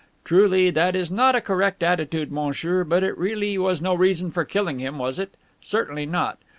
[0.23, 4.43] Truly that is not a correct attitude, monsieur, but really it was no reason for
[4.43, 5.37] killing him, was it now?
[5.61, 6.39] Certainly not.